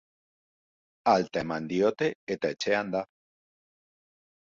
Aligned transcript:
Alta 1.11 1.45
eman 1.45 1.69
diote 1.73 2.09
eta 2.39 2.53
etxean 2.57 2.93
da. 2.99 3.07